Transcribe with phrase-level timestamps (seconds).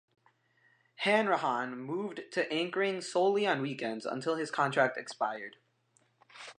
[1.01, 5.57] Hanrahan moved to anchoring solely on weekends until his contract expired.